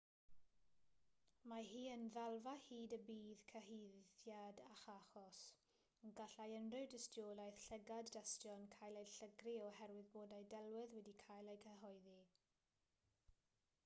[1.49, 5.43] mae hi yn y ddalfa hyd y bydd cyhuddiad ac achos
[6.09, 11.61] ond gallai unrhyw dystiolaeth llygad-dystion gael ei llygru oherwydd bod ei delwedd wedi cael ei
[11.69, 12.19] chyhoeddi